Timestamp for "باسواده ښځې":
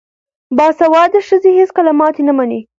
0.57-1.49